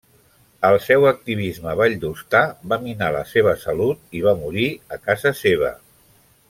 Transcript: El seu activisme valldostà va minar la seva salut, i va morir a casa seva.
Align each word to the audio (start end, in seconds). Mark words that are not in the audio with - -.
El 0.69 0.77
seu 0.85 1.03
activisme 1.09 1.75
valldostà 1.81 2.41
va 2.73 2.81
minar 2.87 3.11
la 3.19 3.23
seva 3.35 3.55
salut, 3.67 4.03
i 4.21 4.27
va 4.31 4.37
morir 4.45 4.69
a 4.99 5.01
casa 5.09 5.39
seva. 5.45 5.75